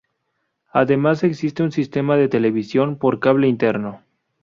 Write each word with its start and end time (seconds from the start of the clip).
Además 0.73 1.23
existe 1.23 1.61
un 1.61 1.71
sistema 1.71 2.17
de 2.17 2.27
televisión 2.27 2.97
por 2.97 3.19
cable 3.19 3.47
interno. 3.47 4.01